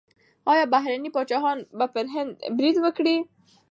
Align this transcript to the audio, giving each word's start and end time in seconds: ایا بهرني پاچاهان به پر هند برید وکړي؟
ایا 0.51 0.65
بهرني 0.73 1.09
پاچاهان 1.15 1.59
به 1.77 1.85
پر 1.93 2.05
هند 2.13 2.31
برید 2.57 2.77
وکړي؟ 2.81 3.15